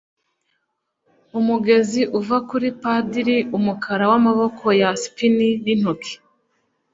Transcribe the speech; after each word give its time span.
umugezi 1.39 2.01
uva 2.19 2.37
kuri 2.49 2.67
padiri 2.81 3.37
umukara 3.57 4.03
wamaboko 4.11 4.65
ya 4.81 4.89
spinney 5.03 5.51
nintoki 5.63 6.13